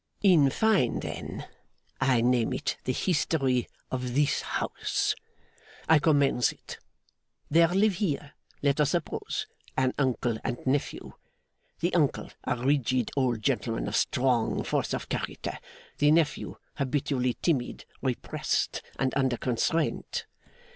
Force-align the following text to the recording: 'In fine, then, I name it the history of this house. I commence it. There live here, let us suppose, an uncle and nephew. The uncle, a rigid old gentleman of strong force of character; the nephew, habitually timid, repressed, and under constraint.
'In 0.23 0.49
fine, 0.49 0.99
then, 0.99 1.47
I 1.99 2.21
name 2.21 2.53
it 2.53 2.77
the 2.85 2.91
history 2.91 3.67
of 3.91 4.15
this 4.15 4.41
house. 4.41 5.13
I 5.87 5.99
commence 5.99 6.51
it. 6.51 6.79
There 7.51 7.67
live 7.67 7.97
here, 7.97 8.33
let 8.63 8.81
us 8.81 8.89
suppose, 8.89 9.45
an 9.77 9.93
uncle 9.99 10.39
and 10.43 10.57
nephew. 10.65 11.13
The 11.81 11.93
uncle, 11.93 12.31
a 12.45 12.55
rigid 12.57 13.11
old 13.15 13.43
gentleman 13.43 13.87
of 13.87 13.95
strong 13.95 14.63
force 14.63 14.95
of 14.95 15.07
character; 15.07 15.59
the 15.99 16.09
nephew, 16.09 16.55
habitually 16.77 17.35
timid, 17.39 17.85
repressed, 18.01 18.81
and 18.97 19.13
under 19.15 19.37
constraint. 19.37 20.25